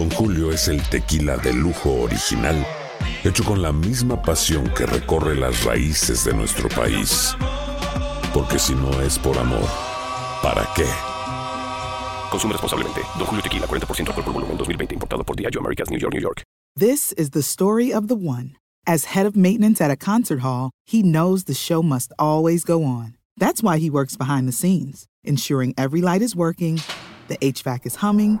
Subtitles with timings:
[0.00, 2.66] Don Julio es el tequila de lujo original,
[3.22, 7.36] hecho con la misma pasión que recorre las raíces de nuestro país.
[8.32, 9.68] Porque si no es por amor,
[10.42, 10.86] ¿para qué?
[12.30, 13.02] Consume responsablemente.
[13.18, 14.94] Don Julio Tequila, 40% alcohol por volumen, 2020.
[14.94, 16.44] Importado por Diageo Americas, New York, New York.
[16.74, 18.56] This is the story of the one.
[18.86, 22.84] As head of maintenance at a concert hall, he knows the show must always go
[22.84, 23.18] on.
[23.36, 26.80] That's why he works behind the scenes, ensuring every light is working,
[27.28, 28.40] the HVAC is humming,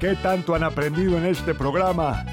[0.00, 2.24] ¿Qué tanto han aprendido en este programa?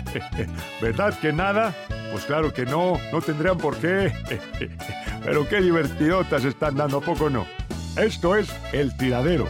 [0.81, 1.73] ¿Verdad que nada?
[2.11, 4.11] Pues claro que no, no tendrían por qué.
[5.23, 7.45] Pero qué divertidotas están dando, ¿a poco no?
[7.95, 9.47] Esto es El Tiradero.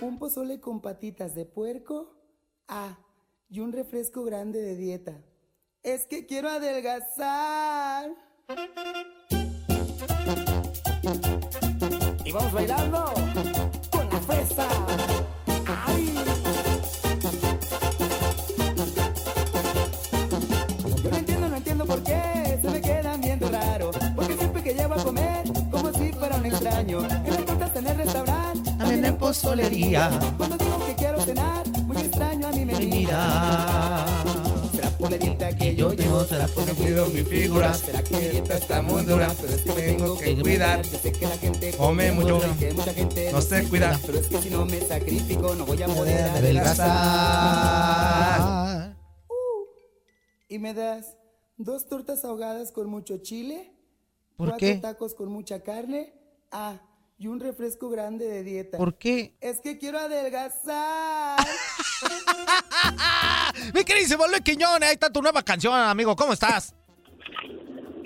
[0.00, 2.16] Un pozole con patitas de puerco.
[2.66, 2.98] Ah,
[3.48, 5.22] y un refresco grande de dieta.
[5.82, 8.10] Es que quiero adelgazar.
[12.34, 13.14] Vamos bailando
[13.90, 14.66] con la fresa.
[15.86, 16.14] ¡Ay!
[21.00, 23.92] Yo no entiendo, no entiendo por qué se me quedan viendo raro.
[24.16, 26.98] Porque siempre que llevo a comer, como si fuera un extraño.
[27.04, 30.10] En las tortas en el restaurante, también en pozolería.
[30.36, 34.13] Cuando digo que quiero cenar, muy extraño a mí me mira.
[35.10, 37.74] La dieta que yo llevo, será por el cuido mi figura.
[37.74, 40.82] Será que mi dieta está muy dura, pero es que me tengo que cuidar.
[40.82, 43.98] Yo sé que la gente Come mucho, que mucha gente no se cuida.
[44.06, 46.90] Pero es que si no me sacrifico, no voy a poder adelgazar.
[46.90, 48.96] adelgazar.
[50.48, 51.16] ¿Y me das
[51.56, 53.72] dos tortas ahogadas con mucho chile?
[54.36, 54.74] ¿Por cuatro qué?
[54.76, 56.14] tacos con mucha carne?
[56.50, 56.80] Ah,
[57.16, 58.76] y un refresco grande de dieta.
[58.78, 59.34] ¿Por qué?
[59.40, 61.38] Es que quiero adelgazar.
[63.74, 66.14] Mi queridísimo Luis Quiñones, ahí está tu nueva canción, amigo.
[66.16, 66.74] ¿Cómo estás?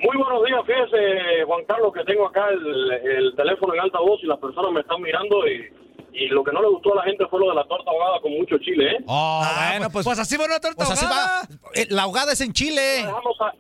[0.00, 4.20] Muy buenos días, fíjese, Juan Carlos, que tengo acá el, el teléfono en alta voz
[4.22, 5.72] y las personas me están mirando y,
[6.12, 8.20] y lo que no le gustó a la gente fue lo de la torta ahogada
[8.20, 9.04] con mucho chile, ¿eh?
[9.08, 11.42] Oh, bueno, pues, Pues así va una torta pues así ahogada.
[11.42, 11.48] va.
[11.75, 12.80] Eh, La ahogada es en Chile.
[12.98, 13.52] Dejamos a-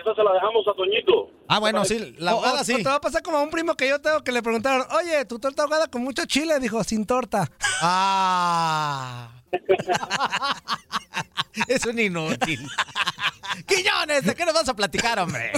[0.00, 1.30] esa se la dejamos a Toñito.
[1.48, 2.76] Ah, bueno, sí, la O- ahogada o sí.
[2.76, 5.24] te va a pasar como a un primo que yo tengo que le preguntaron, oye,
[5.24, 7.48] tu torta ahogada con mucho chile, dijo, sin torta.
[7.82, 9.30] Ah.
[11.68, 12.60] es un inútil.
[13.66, 15.52] Quiñones, ¿de qué nos vas a platicar, hombre?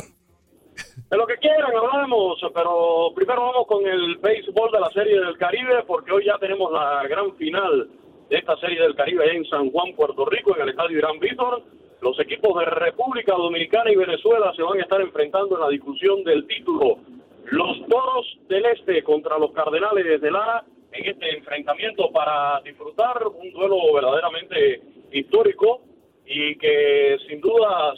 [1.10, 5.36] De lo que quieran, hablamos, pero primero vamos con el béisbol de la Serie del
[5.38, 7.88] Caribe, porque hoy ya tenemos la gran final
[8.28, 11.62] de esta Serie del Caribe en San Juan, Puerto Rico, en el Estadio Irán Víctor.
[12.00, 16.22] Los equipos de República Dominicana y Venezuela se van a estar enfrentando en la discusión
[16.22, 16.98] del título.
[17.46, 23.50] Los Toros del Este contra los Cardenales de Lara en este enfrentamiento para disfrutar un
[23.52, 24.80] duelo verdaderamente
[25.12, 25.80] histórico
[26.24, 27.94] y que sin duda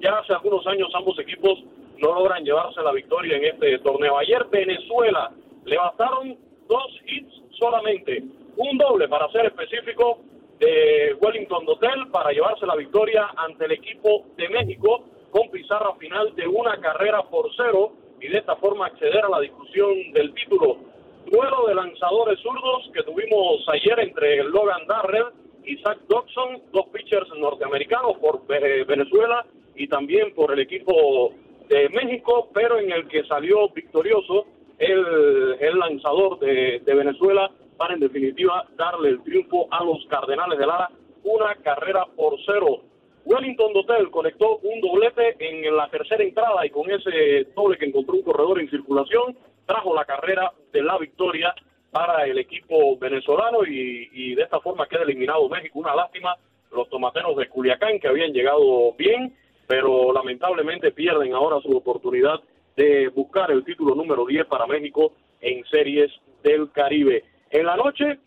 [0.00, 1.62] ya hace algunos años ambos equipos
[1.98, 4.16] no logran llevarse la victoria en este torneo.
[4.18, 5.32] Ayer Venezuela
[5.64, 6.36] le bastaron
[6.68, 8.22] dos hits solamente,
[8.56, 10.20] un doble para ser específico
[10.58, 16.34] de Wellington Dotel para llevarse la victoria ante el equipo de México con pizarra final
[16.34, 20.78] de una carrera por cero y de esta forma acceder a la discusión del título.
[21.26, 25.26] Duelo de lanzadores zurdos que tuvimos ayer entre Logan Darrell
[25.64, 29.44] y Zach Dodson, dos pitchers norteamericanos por eh, Venezuela
[29.76, 31.32] y también por el equipo
[31.68, 34.46] de México, pero en el que salió victorioso
[34.78, 40.58] el, el lanzador de, de Venezuela para en definitiva darle el triunfo a los Cardenales
[40.58, 40.90] de Lara
[41.24, 42.82] una carrera por cero.
[43.24, 48.14] Wellington Dotel conectó un doblete en la tercera entrada y con ese doble que encontró
[48.14, 49.36] un corredor en circulación,
[49.66, 51.54] trajo la carrera de la victoria
[51.90, 55.78] para el equipo venezolano y, y de esta forma queda eliminado México.
[55.78, 56.36] Una lástima,
[56.72, 59.34] los tomateros de Culiacán que habían llegado bien,
[59.66, 62.40] pero lamentablemente pierden ahora su oportunidad
[62.76, 66.10] de buscar el título número 10 para México en series
[66.42, 67.24] del Caribe.
[67.50, 68.18] En la noche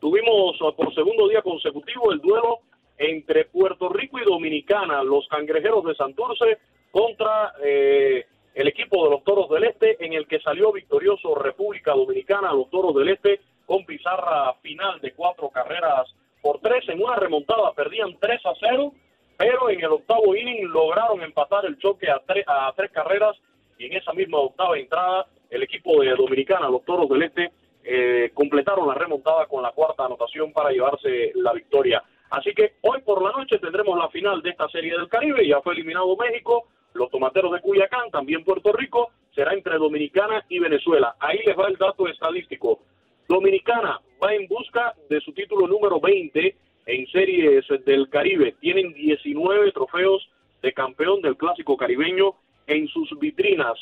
[0.00, 2.60] tuvimos uh, por segundo día consecutivo el duelo
[2.96, 6.58] entre Puerto Rico y Dominicana, los cangrejeros de Santurce
[6.90, 11.92] contra eh, el equipo de los Toros del Este, en el que salió victorioso República
[11.92, 16.06] Dominicana, los Toros del Este, con pizarra final de cuatro carreras
[16.40, 16.88] por tres.
[16.88, 18.92] En una remontada perdían 3 a 0,
[19.36, 23.36] pero en el octavo inning lograron empatar el choque a, a tres carreras
[23.78, 27.50] y en esa misma octava entrada el equipo de Dominicana, los Toros del Este,
[27.88, 32.02] eh, completaron la remontada con la cuarta anotación para llevarse la victoria.
[32.30, 35.46] Así que hoy por la noche tendremos la final de esta serie del Caribe.
[35.46, 39.12] Ya fue eliminado México, los tomateros de Cuyacán, también Puerto Rico.
[39.34, 41.14] Será entre Dominicana y Venezuela.
[41.20, 42.80] Ahí les va el dato estadístico.
[43.28, 46.56] Dominicana va en busca de su título número 20
[46.86, 48.56] en series del Caribe.
[48.60, 50.28] Tienen 19 trofeos
[50.62, 52.34] de campeón del clásico caribeño
[52.66, 53.78] en sus vitrinas.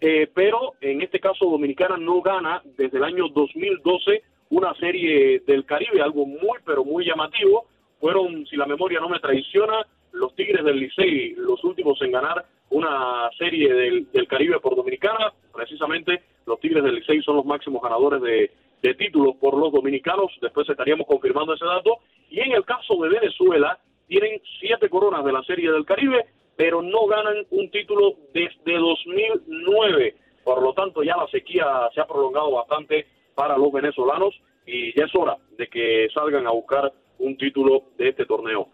[0.00, 5.64] Eh, pero en este caso Dominicana no gana desde el año 2012 una serie del
[5.64, 7.66] Caribe, algo muy pero muy llamativo.
[8.00, 12.44] Fueron, si la memoria no me traiciona, los Tigres del Licey los últimos en ganar
[12.70, 15.32] una serie del, del Caribe por Dominicana.
[15.52, 18.50] Precisamente los Tigres del Licey son los máximos ganadores de,
[18.82, 20.32] de títulos por los dominicanos.
[20.40, 21.98] Después estaríamos confirmando ese dato.
[22.30, 26.26] Y en el caso de Venezuela, tienen siete coronas de la serie del Caribe,
[26.60, 30.14] pero no ganan un título desde 2009.
[30.44, 31.64] Por lo tanto, ya la sequía
[31.94, 36.50] se ha prolongado bastante para los venezolanos y ya es hora de que salgan a
[36.50, 38.68] buscar un título de este torneo.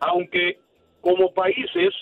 [0.00, 0.58] Aunque
[1.00, 1.94] como países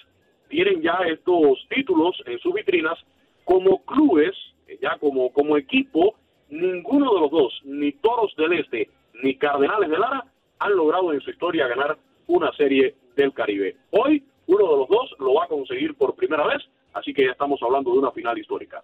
[0.48, 2.98] tienen ya estos títulos en sus vitrinas,
[3.44, 4.34] como clubes,
[4.80, 6.16] ya como, como equipo,
[6.50, 8.90] ninguno de los dos, ni Toros del Este
[9.22, 10.24] ni Cardenales de Lara,
[10.58, 11.96] han logrado en su historia ganar
[12.26, 13.76] una serie del Caribe.
[13.92, 16.62] Hoy uno de los dos lo va a conseguir por primera vez,
[16.92, 18.82] así que ya estamos hablando de una final histórica.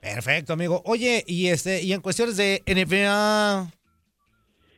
[0.00, 0.82] Perfecto, amigo.
[0.84, 3.72] Oye, y este, y en cuestiones de NBA,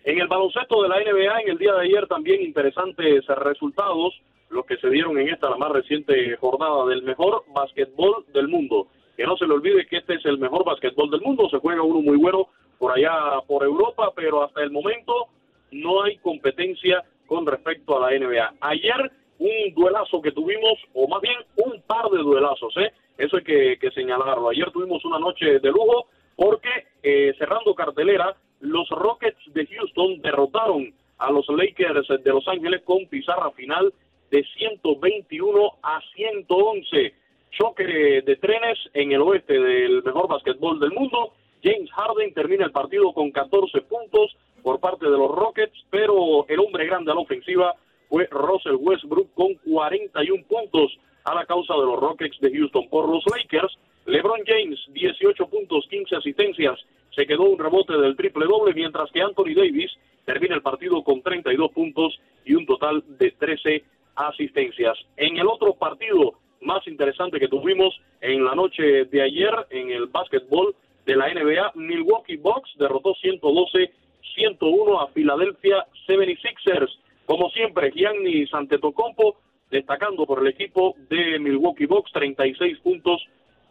[0.04, 4.14] En el baloncesto de la NBA, en el día de ayer también interesantes resultados,
[4.48, 8.88] los que se dieron en esta, la más reciente jornada del mejor básquetbol del mundo.
[9.16, 11.82] Que no se le olvide que este es el mejor básquetbol del mundo, se juega
[11.82, 12.48] uno muy bueno
[12.78, 13.12] por allá
[13.46, 15.26] por Europa, pero hasta el momento
[15.72, 18.54] no hay competencia con respecto a la NBA.
[18.60, 22.92] Ayer un duelazo que tuvimos, o más bien un par de duelazos, ¿eh?
[23.16, 24.48] Eso hay que, que señalarlo.
[24.48, 26.06] Ayer tuvimos una noche de lujo
[26.36, 26.68] porque
[27.02, 33.06] eh, cerrando cartelera, los Rockets de Houston derrotaron a los Lakers de Los Ángeles con
[33.06, 33.92] pizarra final
[34.30, 37.14] de 121 a 111.
[37.50, 41.32] Choque de, trenes en el oeste del mejor básquetbol del mundo.
[41.62, 46.60] James Harden termina el partido con 14 puntos por parte de los Rockets, pero el
[46.60, 47.74] hombre grande a la ofensiva
[48.08, 52.88] fue Russell Westbrook con 41 puntos a la causa de los Rockets de Houston.
[52.88, 56.78] Por los Lakers, LeBron James, 18 puntos, 15 asistencias,
[57.14, 59.92] se quedó un rebote del triple doble, mientras que Anthony Davis
[60.24, 63.84] termina el partido con 32 puntos y un total de 13
[64.14, 64.98] asistencias.
[65.16, 70.06] En el otro partido más interesante que tuvimos en la noche de ayer en el
[70.06, 70.74] básquetbol
[71.06, 76.90] de la NBA, Milwaukee Bucks derrotó 112-101 a Philadelphia 76ers.
[77.28, 79.36] Como siempre, Giannis Antetokounmpo
[79.70, 83.22] destacando por el equipo de Milwaukee Bucks, 36 puntos,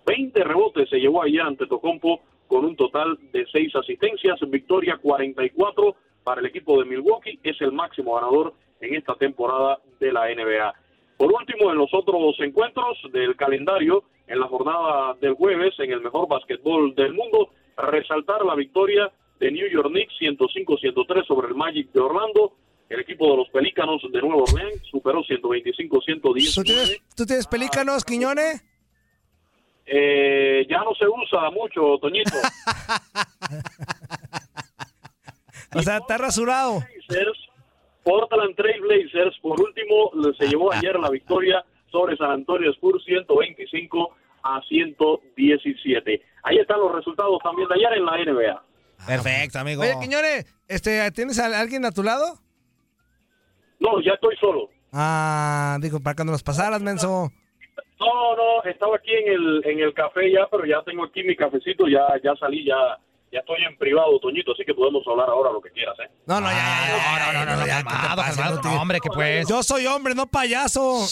[0.06, 6.40] 20 rebotes se llevó ayer Antetokounmpo con un total de 6 asistencias, victoria 44 para
[6.40, 10.76] el equipo de Milwaukee, es el máximo ganador en esta temporada de la NBA.
[11.18, 16.02] Por último, en los otros encuentros del calendario, en la jornada del jueves, en el
[16.02, 21.92] mejor básquetbol del mundo, resaltar la victoria de New York Knicks 105-103 sobre el Magic
[21.92, 22.54] de Orlando.
[22.90, 26.56] El equipo de los Pelícanos de Nueva Orleans superó 125-110.
[26.56, 28.64] ¿tú tienes, ¿tú tienes pelícanos, Quiñones?
[29.86, 32.32] Eh, ya no se usa mucho, Toñito.
[35.76, 36.80] O sea, está rasurado.
[37.08, 37.38] Blazers,
[38.04, 44.16] Portland Trail Blazers, por último, se llevó ayer la victoria sobre San Antonio Spurs 125
[44.44, 46.22] a 117.
[46.44, 48.64] Ahí están los resultados también de ayer en la NBA.
[49.06, 49.82] Perfecto, amigo.
[49.82, 52.40] Oye, Oye, Quiñones, este, ¿tienes a alguien a tu lado?
[53.80, 54.70] No, ya estoy solo.
[54.92, 57.32] Ah, digo, para cuando nos pasaras, menso.
[58.00, 61.36] No, no, estaba aquí en el, en el café ya, pero ya tengo aquí mi
[61.36, 62.76] cafecito, ya, ya salí, ya,
[63.32, 66.10] Ya estoy en privado, Toñito, así que podemos hablar ahora lo que quieras, ¿eh?
[66.26, 68.72] No, no, ya, ya, ya, no, no, no, no, ya, ¿qué te calmado, calmado, No
[68.72, 69.48] no, hombre, que pues.
[69.50, 71.00] Yo soy hombre, no payaso.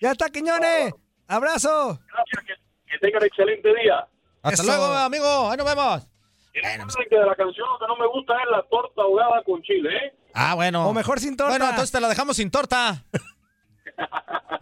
[0.00, 0.92] ya está, Quiñones.
[1.28, 1.98] Abrazo.
[2.12, 2.54] Gracias, que,
[2.92, 4.06] que tengan excelente día.
[4.42, 4.64] Hasta Eso.
[4.64, 5.50] luego, amigo.
[5.50, 6.06] Ahí nos vemos.
[6.54, 9.60] Y recuerden que de la canción que no me gusta es la torta ahogada con
[9.62, 10.14] chile, ¿eh?
[10.36, 10.86] Ah, bueno.
[10.86, 11.50] O mejor sin torta.
[11.50, 13.04] Bueno, entonces te la dejamos sin torta.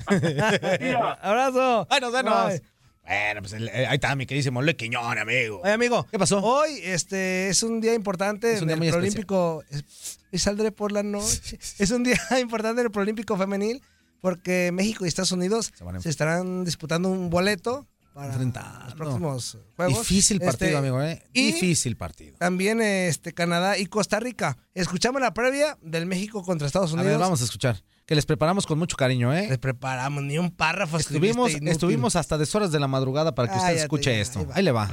[1.21, 1.87] Abrazo.
[1.91, 2.47] Ay, nos vemos.
[2.47, 2.63] Bye.
[3.07, 5.61] Bueno, pues eh, ahí está mi queridísimo Luis Quiñón, amigo.
[5.63, 6.07] Oye, amigo.
[6.11, 6.41] ¿Qué pasó?
[6.43, 8.91] Hoy este, es un día importante Es un día en el.
[8.91, 9.63] Prolímpico.
[9.71, 11.59] Es- saldré por la noche.
[11.79, 13.83] es un día importante en el Prolímpico Femenil
[14.21, 18.85] porque México y Estados Unidos se estarán disputando un boleto para Enfrentando.
[18.85, 19.99] los próximos juegos.
[19.99, 21.23] Difícil partido, Este, amigo, ¿eh?
[21.33, 22.37] y- Difícil partido.
[22.39, 24.57] También este, Canadá y Costa Rica.
[24.73, 27.11] Escuchamos la previa del México contra Estados A Unidos.
[27.11, 27.83] ver, vamos a escuchar.
[28.07, 29.47] Que les preparamos con mucho cariño, ¿eh?
[29.49, 30.97] Les preparamos ni un párrafo.
[30.99, 34.47] Estuvimos, estuvimos hasta deshoras de la madrugada para que usted escuche ya, esto.
[34.55, 34.91] Ahí le va.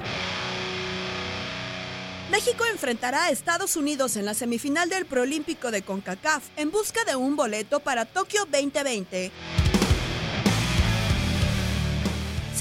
[2.31, 7.15] México enfrentará a Estados Unidos en la semifinal del Proolímpico de CONCACAF en busca de
[7.17, 9.31] un boleto para Tokio 2020.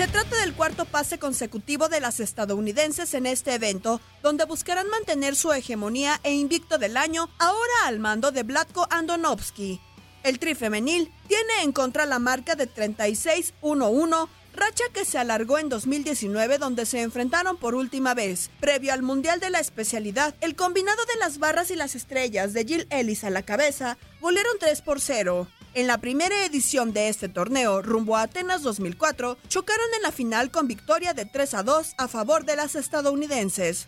[0.00, 5.37] Se trata del cuarto pase consecutivo de las estadounidenses en este evento, donde buscarán mantener
[5.37, 9.78] su hegemonía e invicto del año, ahora al mando de Vlatko Andonovsky.
[10.23, 15.69] El tri femenil tiene en contra la marca de 36-1-1, racha que se alargó en
[15.69, 18.49] 2019 donde se enfrentaron por última vez.
[18.59, 22.64] Previo al Mundial de la especialidad, el combinado de las barras y las estrellas de
[22.64, 25.47] Jill Ellis a la cabeza golearon 3 por 0.
[25.73, 30.50] En la primera edición de este torneo, rumbo a Atenas 2004, chocaron en la final
[30.50, 33.87] con victoria de 3 a 2 a favor de las estadounidenses.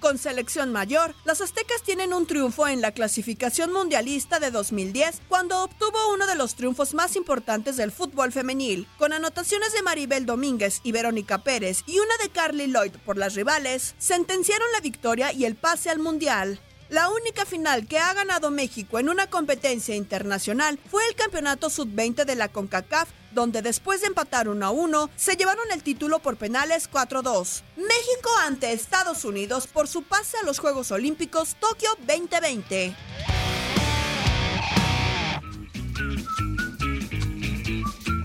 [0.00, 5.62] Con selección mayor, las aztecas tienen un triunfo en la clasificación mundialista de 2010 cuando
[5.62, 10.80] obtuvo uno de los triunfos más importantes del fútbol femenil, con anotaciones de Maribel Domínguez
[10.82, 15.44] y Verónica Pérez y una de Carly Lloyd por las rivales, sentenciaron la victoria y
[15.44, 16.58] el pase al mundial.
[16.92, 22.26] La única final que ha ganado México en una competencia internacional fue el Campeonato Sub-20
[22.26, 26.36] de la CONCACAF, donde después de empatar 1 a 1, se llevaron el título por
[26.36, 27.62] penales 4-2.
[27.78, 32.94] México ante Estados Unidos por su pase a los Juegos Olímpicos Tokio 2020.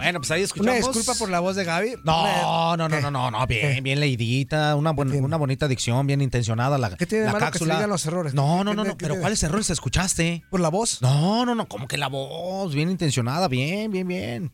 [0.08, 0.78] Bueno, pues ahí Una escuchamos.
[0.96, 1.96] disculpa por la voz de Gaby.
[2.06, 6.22] No, no, no, no, no, no, bien, bien leidita, una, buen- una bonita dicción, bien
[6.22, 7.88] intencionada la, ¿Qué tiene la malo que se cápsula.
[7.88, 8.34] los errores?
[8.34, 9.20] No, ¿Qué no, no, no, pero?
[9.20, 10.44] ¿cuáles errores escuchaste?
[10.50, 11.02] ¿Por la voz?
[11.02, 12.74] No, no, no, ¿cómo que la voz?
[12.74, 14.52] Bien intencionada, bien, bien, bien.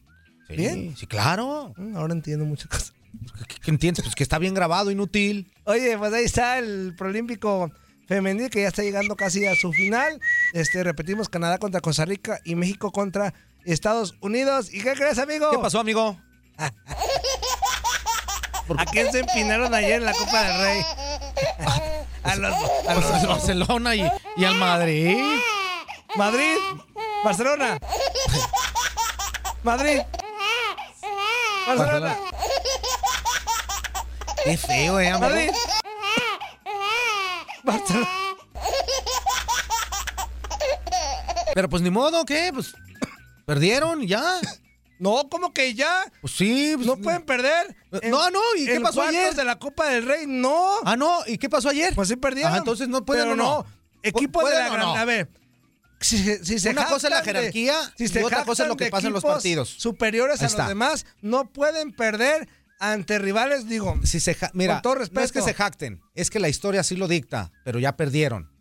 [0.49, 0.95] Sí, ¿Bien?
[0.97, 1.73] Sí, claro.
[1.77, 2.93] Mm, Ahora entiendo muchas cosas.
[3.47, 4.03] ¿Qué, qué entiendes?
[4.03, 5.51] Pues que está bien grabado, inútil.
[5.65, 7.71] Oye, pues ahí está el Prolímpico
[8.07, 10.19] Femenil que ya está llegando casi a su final.
[10.53, 14.73] Este, repetimos, Canadá contra Costa Rica y México contra Estados Unidos.
[14.73, 15.51] ¿Y qué crees, amigo?
[15.51, 16.17] ¿Qué pasó, amigo?
[16.57, 16.71] ¿A
[18.85, 20.85] quién se empinaron ayer en la Copa del Rey?
[22.23, 22.55] a los,
[22.87, 25.17] a los- Barcelona y, y al Madrid.
[26.15, 26.57] Madrid,
[27.23, 27.77] Barcelona.
[29.63, 30.01] Madrid.
[31.67, 32.17] Barcelona.
[34.43, 35.29] Qué feo, eh, amigo.
[35.29, 35.49] Madrid.
[37.63, 38.09] Barcelona.
[41.53, 42.51] Pero pues ni modo, ¿qué?
[42.53, 42.75] Pues
[43.45, 44.39] perdieron ya.
[44.99, 46.05] No, ¿cómo que ya?
[46.21, 46.73] Pues sí.
[46.75, 47.75] pues, No pueden perder.
[48.09, 49.35] No, no, ¿y qué pasó ayer?
[49.35, 50.77] de la Copa del Rey, no.
[50.85, 51.93] Ah, no, ¿y qué pasó ayer?
[51.95, 52.53] Pues sí perdieron.
[52.53, 53.65] Ah, entonces no pueden Pero o no.
[54.01, 54.81] Equipo de ¿Pueden la gran...
[54.81, 54.95] no?
[54.95, 55.29] A ver.
[55.99, 58.69] Si, si se Una cosa es la jactan de- jerarquía si y otra cosa es
[58.69, 59.69] lo que pasa en los partidos.
[59.69, 62.47] Superiores a los demás, no pueden perder
[62.79, 63.97] ante rivales, digo.
[64.03, 65.21] Si se Mira, Con todo respeto.
[65.21, 68.51] no es que se jacten, es que la historia sí lo dicta, pero ya perdieron.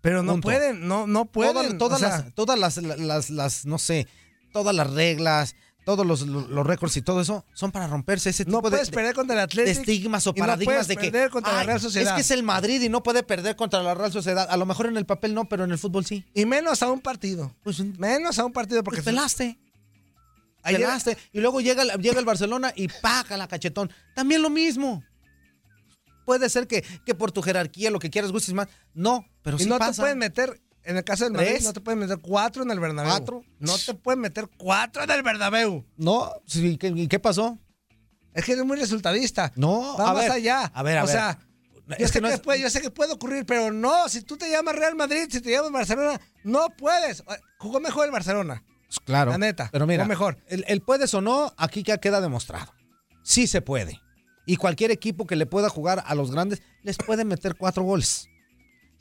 [0.00, 0.46] Pero no Punto.
[0.46, 1.76] pueden, no, no pueden.
[1.78, 4.06] Todas, todas o sea, las, todas las, las, las, no sé,
[4.52, 5.54] todas las reglas,
[5.84, 8.90] todos los, los récords y todo eso son para romperse ese tipo no de, puedes
[8.90, 9.80] de- perder contra el de Atlético.
[9.80, 12.12] estigmas o no paradigmas puedes de que perder contra la "Ay, Real Sociedad".
[12.12, 14.46] es que es el Madrid y no puede perder contra la Real Sociedad.
[14.50, 16.24] A lo mejor en el papel no, pero en el fútbol sí.
[16.34, 17.54] Y menos a un partido.
[17.62, 19.58] Pues, Menos a un partido porque pues pelaste.
[20.62, 21.16] Ayer- Pelaste.
[21.32, 23.90] Y luego llega, llega el Barcelona y paga la cachetón.
[24.14, 25.02] También lo mismo.
[26.24, 28.68] Puede ser que, que por tu jerarquía, lo que quieras, gustes más.
[28.94, 31.64] No, pero y sí no te pueden meter, en el caso del Madrid, ¿Tres?
[31.64, 33.10] no te pueden meter cuatro en el Bernabéu.
[33.10, 33.44] ¿Cuatro?
[33.58, 35.84] No te pueden meter cuatro en el Bernabéu.
[35.96, 37.58] No, sí, ¿qué- ¿y qué pasó?
[38.32, 39.52] Es que eres muy resultadista.
[39.56, 40.64] No, Va a más ver, allá.
[40.72, 41.14] a ver, a o ver.
[41.14, 41.38] sea,
[41.88, 44.08] yo, Es sé que no que es- puede, yo sé que puede ocurrir, pero no,
[44.08, 47.24] si tú te llamas Real Madrid, si te llamas Barcelona, no puedes.
[47.58, 48.62] Jugó mejor el Barcelona.
[48.86, 49.30] Pues claro.
[49.32, 50.38] La neta, Pero mira, mejor.
[50.48, 52.72] El, el puedes o no, aquí ya queda demostrado.
[53.22, 54.00] Sí se puede.
[54.46, 58.28] Y cualquier equipo que le pueda jugar a los grandes les puede meter cuatro goles.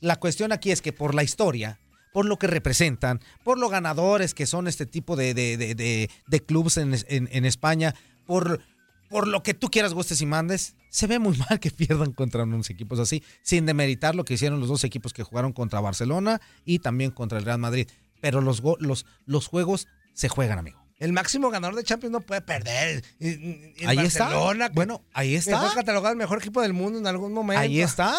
[0.02, 1.80] La cuestión aquí es que por la historia,
[2.14, 6.40] por lo que representan, por lo ganadores que son este tipo de, de, de, de-
[6.46, 7.94] clubes en, en- España,
[8.26, 8.62] por
[9.10, 12.44] por lo que tú quieras, gustes y mandes, se ve muy mal que pierdan contra
[12.44, 16.40] unos equipos así, sin demeritar lo que hicieron los dos equipos que jugaron contra Barcelona
[16.64, 17.88] y también contra el Real Madrid.
[18.22, 20.79] Pero los, los, los juegos se juegan, amigo.
[21.00, 23.04] El máximo ganador de Champions no puede perder.
[23.20, 24.26] El Ahí está.
[24.26, 25.60] Barcelona, que- Bueno, ahí está.
[25.62, 27.62] fue catalogado el mejor equipo del mundo en algún momento.
[27.62, 28.16] Ahí está.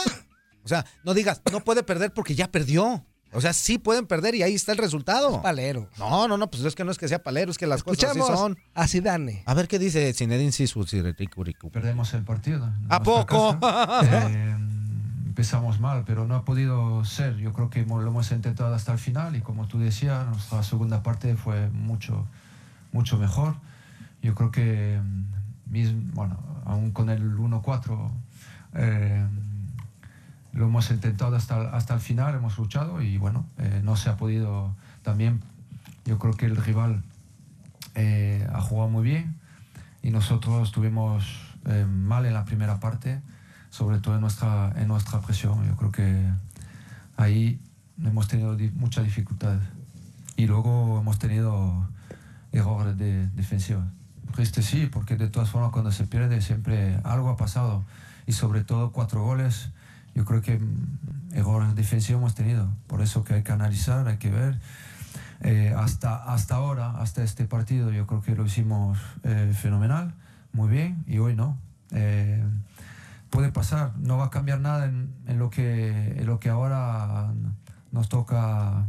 [0.64, 3.04] O sea, no digas, no puede perder porque ya perdió.
[3.32, 5.40] O sea, sí pueden perder y ahí está el resultado.
[5.40, 5.88] palero.
[5.98, 8.02] No, no, no, pues es que no es que sea palero, es que las cosas
[8.10, 8.58] así Escuchamos son.
[8.74, 9.44] a Zidane.
[9.46, 10.50] A ver qué dice Zinedine
[11.44, 11.70] rico.
[11.70, 12.68] Perdemos el partido.
[12.88, 13.56] ¿A poco?
[14.02, 14.56] Eh,
[15.26, 17.36] empezamos mal, pero no ha podido ser.
[17.36, 21.02] Yo creo que lo hemos intentado hasta el final y como tú decías, nuestra segunda
[21.04, 22.26] parte fue mucho,
[22.92, 23.54] mucho mejor.
[24.22, 28.10] Yo creo que, mm, bueno, aún con el 1-4,
[28.74, 29.26] eh,
[30.52, 34.16] lo hemos intentado hasta, hasta el final, hemos luchado y bueno, eh, no se ha
[34.16, 35.40] podido también.
[36.04, 37.02] Yo creo que el rival
[37.94, 39.36] eh, ha jugado muy bien
[40.02, 41.24] y nosotros estuvimos
[41.86, 43.20] mal en la primera parte,
[43.68, 45.64] sobre todo en nuestra, en nuestra presión.
[45.66, 46.26] Yo creo que
[47.18, 47.60] ahí
[48.02, 49.58] hemos tenido di- mucha dificultad
[50.36, 51.86] y luego hemos tenido
[52.52, 53.84] errores de, defensivos.
[54.34, 57.84] Triste sí, porque de todas formas cuando se pierde siempre algo ha pasado
[58.26, 59.70] y sobre todo cuatro goles.
[60.14, 64.18] Yo creo que mm, errores defensivos hemos tenido, por eso que hay que analizar, hay
[64.18, 64.58] que ver.
[65.42, 70.14] Eh, hasta, hasta ahora, hasta este partido, yo creo que lo hicimos eh, fenomenal,
[70.52, 71.56] muy bien, y hoy no.
[71.92, 72.44] Eh,
[73.30, 77.32] puede pasar, no va a cambiar nada en, en lo, que, en lo que ahora
[77.90, 78.86] nos toca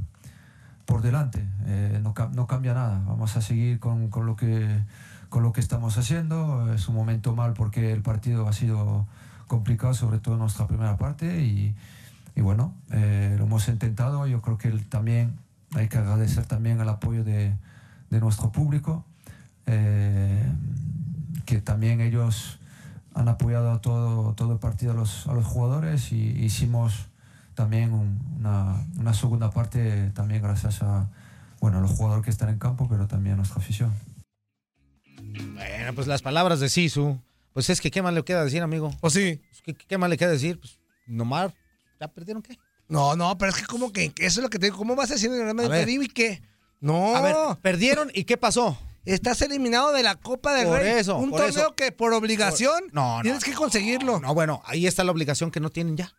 [0.92, 1.42] por delante.
[1.68, 4.84] Eh, no, ca- no cambia nada, vamos a seguir con, lo que,
[5.30, 6.74] con lo que estamos haciendo.
[6.74, 9.08] Es un momento mal porque el partido ha sido
[9.48, 11.74] complicado, sobre todo en nuestra primera parte, y,
[12.36, 14.28] bueno, eh, lo hemos intentado.
[14.28, 15.38] Yo creo que también
[15.76, 17.56] hay que agradecer también el apoyo de,
[18.10, 19.06] de nuestro público,
[19.68, 20.44] eh,
[21.46, 22.60] que también ellos
[23.14, 27.08] han apoyado a todo, todo el partido a los, a los jugadores y hicimos
[27.56, 31.10] también un- una, una segunda parte también gracias a
[31.60, 33.94] bueno, a los jugadores que están en campo, pero también a nuestra afición.
[35.54, 37.20] Bueno, pues las palabras de Sisu.
[37.54, 38.96] Pues es que, ¿qué más le queda decir, amigo?
[39.02, 39.42] ¿O sí?
[39.64, 40.60] ¿Qué, qué más le queda decir?
[40.60, 41.52] Pues nomás,
[42.00, 42.58] ¿ya perdieron qué?
[42.88, 44.78] No, no, pero es que como que eso es lo que te digo.
[44.78, 46.42] ¿Cómo vas a decir en el ¿Y qué?
[46.80, 47.16] No.
[47.16, 48.78] A ver, perdieron y ¿qué pasó?
[49.06, 50.94] Estás eliminado de la Copa del Por Rey.
[51.00, 51.76] eso, Un por torneo eso.
[51.76, 54.20] que por obligación No, no, tienes que conseguirlo.
[54.20, 56.12] No, bueno, ahí está la obligación que no tienen ya.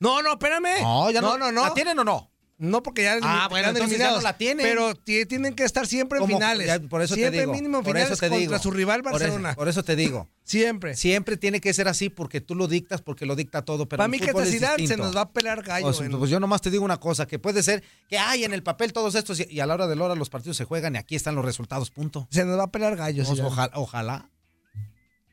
[0.00, 0.82] No, no, espérame.
[0.82, 1.32] No, ya no.
[1.36, 1.62] No, no, no.
[1.64, 2.30] ¿La tienen o no?
[2.60, 4.66] No, porque ya, Ah, bueno, entonces ya no la tienen.
[4.66, 6.38] Pero ti- tienen que estar siempre en ¿Cómo?
[6.38, 6.66] finales.
[6.66, 7.52] Ya, por eso siempre te digo.
[7.52, 8.58] mínimo en por finales eso te contra digo.
[8.58, 9.54] su rival Por eso- Barcelona.
[9.54, 10.28] Por eso, te digo.
[10.42, 10.96] Siempre.
[10.96, 13.86] Siempre tiene que ser así porque tú lo dictas, porque lo dicta todo.
[13.88, 15.86] Pero Para mí que ciudad se nos va a pelar gallo.
[15.86, 18.42] O sea, en- pues yo nomás te digo una cosa, que puede ser que hay
[18.42, 20.56] en el papel todos estos y, y a la hora de la hora los partidos
[20.56, 22.26] se juegan y aquí están los resultados, punto.
[22.32, 23.22] Se nos va a pelar gallo.
[23.24, 23.48] Pues, Zidane.
[23.52, 24.30] ojalá, ojalá.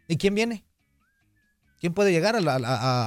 [0.08, 0.64] ¿Y quién viene?
[1.80, 2.60] ¿Quién puede llegar a, la- a-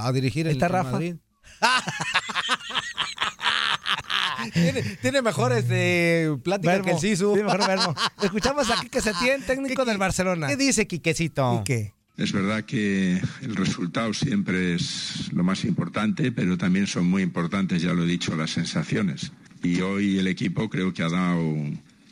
[0.02, 0.90] a- a dirigir el Está Rafa.
[0.92, 1.14] Madrid?
[4.52, 6.84] tiene, tiene mejor este, plática Verbo.
[6.84, 7.34] que el Sisu.
[7.34, 7.94] Sí, mejor verbo.
[8.22, 10.48] Escuchamos aquí que se tiene técnico del Barcelona.
[10.48, 11.64] ¿Qué dice Quiquecito?
[12.16, 17.80] Es verdad que el resultado siempre es lo más importante, pero también son muy importantes,
[17.80, 19.30] ya lo he dicho, las sensaciones.
[19.62, 21.54] Y hoy el equipo creo que ha dado,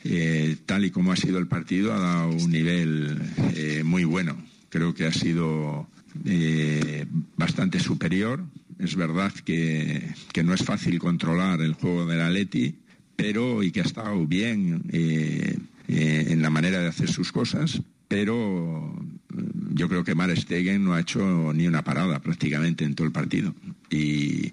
[0.04, 3.20] eh, tal y como ha sido el partido, ha dado un nivel
[3.56, 4.36] eh, muy bueno.
[4.68, 5.88] Creo que ha sido
[6.24, 7.04] eh,
[7.36, 8.44] bastante superior.
[8.78, 12.74] Es verdad que, que no es fácil controlar el juego del Atleti,
[13.16, 15.58] pero y que ha estado bien eh,
[15.88, 18.94] eh, en la manera de hacer sus cosas, pero
[19.30, 23.06] mm, yo creo que Mar Stegen no ha hecho ni una parada prácticamente en todo
[23.06, 23.54] el partido.
[23.90, 24.52] Y,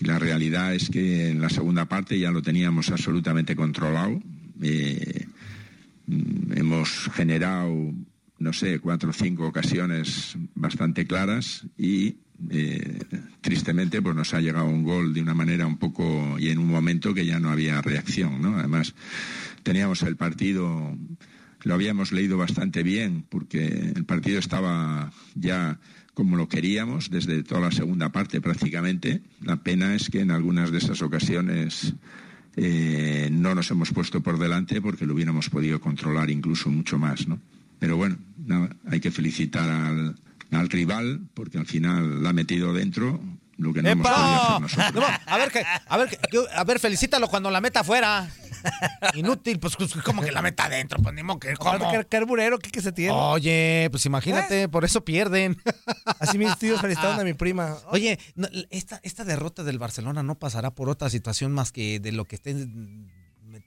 [0.00, 4.20] la realidad es que en la segunda parte ya lo teníamos absolutamente controlado.
[4.60, 5.26] Eh,
[6.08, 7.94] mm, hemos generado,
[8.40, 12.16] no sé, cuatro o cinco ocasiones bastante claras y
[12.50, 13.00] eh,
[13.40, 16.68] tristemente pues nos ha llegado un gol de una manera un poco y en un
[16.68, 18.56] momento que ya no había reacción, ¿no?
[18.56, 18.94] Además
[19.62, 20.96] teníamos el partido
[21.64, 25.78] lo habíamos leído bastante bien porque el partido estaba ya
[26.12, 29.22] como lo queríamos desde toda la segunda parte prácticamente.
[29.40, 31.94] La pena es que en algunas de esas ocasiones
[32.56, 37.26] eh, no nos hemos puesto por delante porque lo hubiéramos podido controlar incluso mucho más,
[37.26, 37.40] ¿no?
[37.80, 40.16] Pero bueno, nada, hay que felicitar al,
[40.56, 43.20] al rival porque al final la ha metido dentro
[43.56, 44.94] lo que no hemos podido hacer nosotros.
[44.94, 48.28] No, a ver, que, a ver, que- que- a ver, felicítalo cuando la meta afuera.
[49.14, 51.70] Inútil, pues como que la meta adentro, pues ni modo que cómo.
[51.72, 53.12] Aparte, ¿Qué carburero que, que se tiene?
[53.12, 55.56] Oye, pues imagínate, por eso pierden.
[56.18, 57.76] Así mis tíos felicitaron a mi prima.
[57.90, 62.12] Oye, no, esta, esta derrota del Barcelona no pasará por otra situación más que de
[62.12, 63.10] lo que estén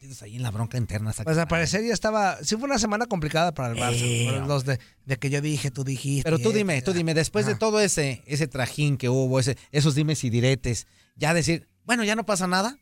[0.07, 1.13] metidos ahí en la bronca interna.
[1.23, 2.37] Pues al parecer ya estaba.
[2.43, 4.01] Sí, fue una semana complicada para el Barça.
[4.01, 6.23] Eh, los de, de que yo dije, tú dijiste.
[6.23, 7.59] Pero tú dime, tú dime, después de Ajá.
[7.59, 12.15] todo ese, ese trajín que hubo, ese, esos dimes y diretes, ya decir, bueno, ya
[12.15, 12.77] no pasa nada.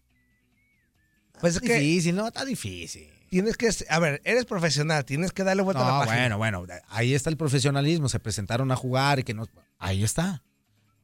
[1.41, 2.27] Pues es que difícil, ¿no?
[2.27, 3.09] Está difícil.
[3.29, 3.69] tienes que.
[3.89, 6.35] A ver, eres profesional, tienes que darle vuelta a la No, página.
[6.37, 10.43] bueno, bueno, ahí está el profesionalismo, se presentaron a jugar y que no, ahí está.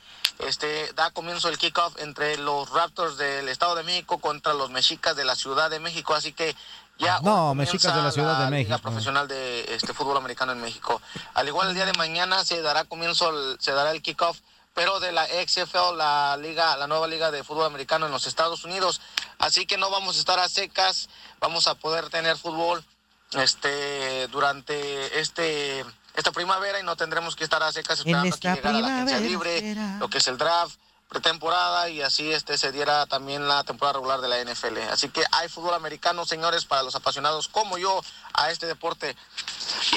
[0.47, 5.17] este da comienzo el kickoff entre los Raptors del Estado de México contra los Mexicas
[5.17, 6.15] de la Ciudad de México.
[6.15, 6.55] Así que
[6.99, 8.79] ya hoy No, Mexicas de la Ciudad de Liga México.
[8.79, 11.01] Profesional de este fútbol americano en México.
[11.35, 14.39] Al igual el día de mañana se dará comienzo, el- se dará el kickoff,
[14.75, 18.65] pero de la XFL, la liga, la nueva liga de fútbol americano en los Estados
[18.65, 19.01] Unidos.
[19.39, 21.09] Así que no vamos a estar a secas,
[21.41, 22.85] vamos a poder tener fútbol
[23.33, 28.81] este durante este esta primavera y no tendremos que estar a secas esperando que llegara
[28.81, 30.77] la agencia libre, lo que es el draft,
[31.09, 34.79] pretemporada y así este se diera también la temporada regular de la NFL.
[34.93, 38.01] Así que hay fútbol americano, señores, para los apasionados como yo
[38.33, 39.17] a este deporte.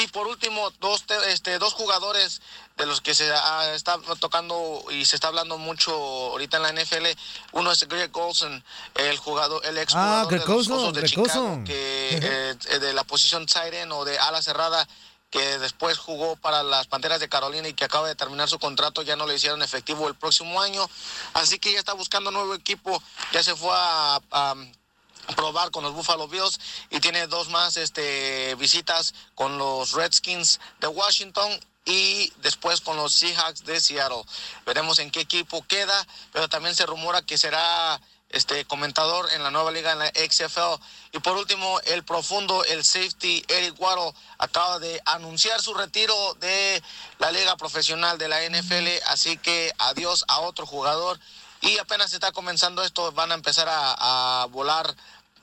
[0.01, 2.41] Y por último, dos te- este dos jugadores
[2.77, 6.71] de los que se ah, está tocando y se está hablando mucho ahorita en la
[6.73, 7.05] NFL,
[7.51, 8.63] uno es Greg Olson,
[8.95, 12.93] el jugador el ex Ah, jugador Greg de los Osos de Chicago que eh, de
[12.93, 14.87] la posición tight end o de ala cerrada
[15.33, 19.01] que después jugó para las Panteras de Carolina y que acaba de terminar su contrato,
[19.01, 20.87] ya no le hicieron efectivo el próximo año,
[21.33, 24.55] así que ya está buscando nuevo equipo, ya se fue a, a
[25.35, 26.59] probar con los Buffalo Bills
[26.91, 33.13] y tiene dos más este, visitas con los Redskins de Washington y después con los
[33.15, 34.23] Seahawks de Seattle.
[34.67, 37.99] Veremos en qué equipo queda, pero también se rumora que será
[38.33, 40.83] este comentador en la nueva liga en la XFL.
[41.13, 46.83] Y por último, el profundo, el safety Eric Waddle acaba de anunciar su retiro de
[47.19, 51.19] la liga profesional de la NFL, así que adiós a otro jugador.
[51.61, 54.93] Y apenas está comenzando esto, van a empezar a, volar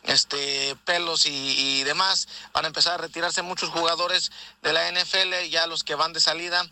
[0.03, 2.29] este pelos y, y demás.
[2.53, 6.21] Van a empezar a retirarse muchos jugadores de la NFL, ya los que van de
[6.21, 6.69] salida.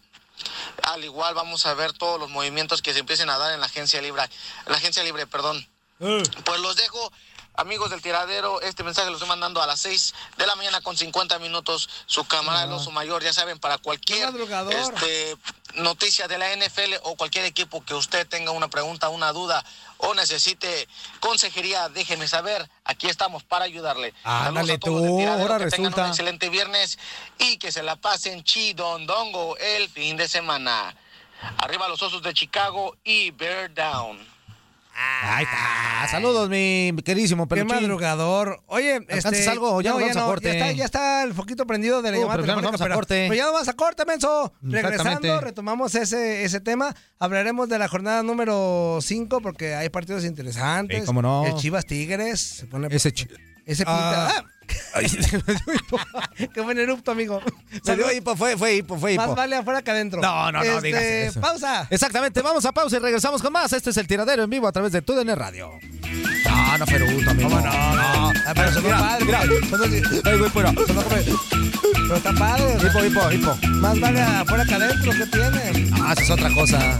[0.83, 3.66] Al igual vamos a ver todos los movimientos que se empiecen a dar en la
[3.66, 5.66] agencia libre, en la agencia libre, perdón.
[5.98, 7.12] Pues los dejo,
[7.54, 8.61] amigos del tiradero.
[8.62, 11.88] Este mensaje lo estoy mandando a las 6 de la mañana con 50 minutos.
[12.06, 14.32] Su camarada el oso mayor, ya saben, para cualquier
[14.70, 15.37] este,
[15.74, 19.64] noticia de la NFL o cualquier equipo que usted tenga una pregunta, una duda
[19.96, 22.70] o necesite consejería, déjeme saber.
[22.84, 24.14] Aquí estamos para ayudarle.
[24.22, 26.02] Ándale tú, ahora que tengan resulta.
[26.04, 26.98] un excelente viernes
[27.38, 30.94] y que se la pasen chidondongo el fin de semana.
[31.58, 34.38] Arriba los osos de Chicago y Bear Down.
[35.22, 36.08] Ahí está.
[36.11, 37.76] Saludos, mi queridísimo Qué peluchín.
[37.82, 38.62] madrugador.
[38.66, 40.48] Oye, ¿Alcanzas este, algo o ya nos vamos a no, corte?
[40.48, 42.80] Ya está, ya está el foquito prendido de la Uh, llamada pero ya nos vamos
[42.80, 43.26] a corte.
[43.28, 44.52] pero ya no vas a corte, menso.
[44.62, 46.94] Regresando, retomamos ese, ese tema.
[47.18, 51.00] Hablaremos de la jornada número 5 porque hay partidos interesantes.
[51.00, 51.46] Sí, cómo no.
[51.46, 52.40] El Chivas Tigres.
[52.40, 53.28] Se pone Ese chi-
[53.68, 54.42] Ese Ah.
[54.98, 56.48] pinta.
[56.52, 57.40] Qué buen erupto, amigo.
[57.85, 59.26] Dio hipo, fue, fue hipo, fue hipo.
[59.26, 60.20] Más vale afuera que adentro.
[60.20, 61.40] No, no, no, Este, digas eso.
[61.40, 61.87] Pausa.
[61.90, 63.72] Exactamente, vamos a pausa y regresamos con más.
[63.72, 65.70] Este es el tiradero en vivo a través de TUDN Radio.
[66.44, 67.48] No, No, no, Feruto, amigo.
[67.50, 67.72] ¿Cómo no?
[67.72, 68.33] No.
[68.46, 69.24] Ah, pero Mira, padre.
[69.26, 69.40] mira.
[69.42, 72.76] Ay, güey, como- Pero está padre.
[72.87, 73.59] Hipo, hipo, hipo.
[73.68, 75.12] Más vale afuera que adentro.
[75.12, 75.90] ¿Qué tiene?
[76.02, 76.98] Ah, esa es otra cosa.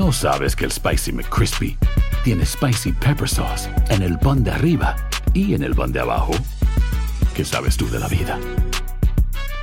[0.00, 1.76] No sabes que el Spicy McCrispy
[2.24, 4.96] tiene Spicy Pepper Sauce en el pan de arriba
[5.34, 6.32] y en el pan de abajo,
[7.34, 8.38] ¿qué sabes tú de la vida?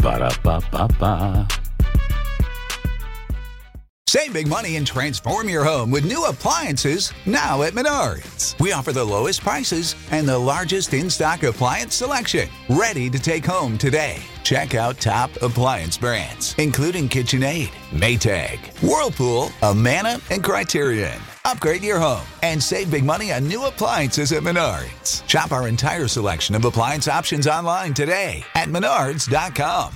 [0.03, 1.47] Para, pa, pa, pa.
[4.05, 8.55] Save big money and transform your home with new appliances now at Menards.
[8.59, 12.47] We offer the lowest prices and the largest in stock appliance selection.
[12.69, 14.21] Ready to take home today.
[14.47, 21.19] Check out top appliance brands, including KitchenAid, Maytag, Whirlpool, Amana, and Criterion.
[21.43, 25.27] Upgrade your home and save big money on new appliances at Menards.
[25.27, 29.91] Shop our entire selection of appliance options online today at menards.com.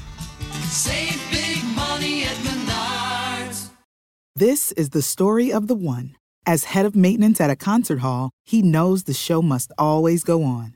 [0.66, 3.70] Save big money at Menards.
[4.36, 6.18] This is the story of the one.
[6.46, 10.44] As head of maintenance at a concert hall, he knows the show must always go
[10.44, 10.76] on.